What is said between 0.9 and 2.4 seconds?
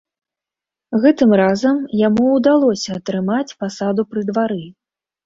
Гэтым разам яму